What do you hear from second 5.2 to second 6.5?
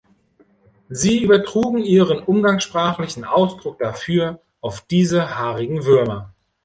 haarigen Würmer.